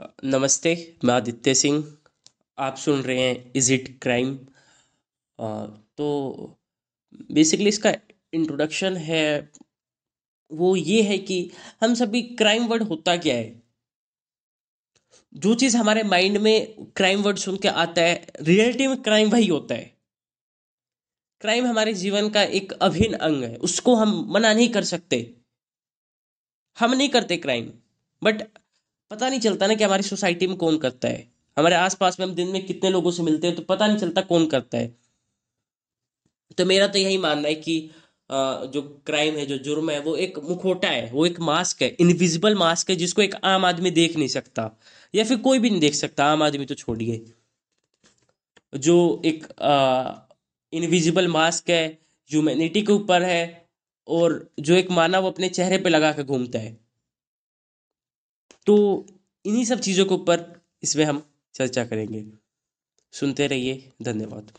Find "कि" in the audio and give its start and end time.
11.18-11.50, 29.74-29.84, 37.56-37.90